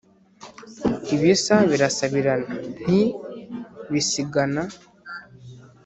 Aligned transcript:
Ibisa 1.15 1.55
birasabirana 1.71 2.53
nti 2.81 3.01
bisigana 3.91 4.63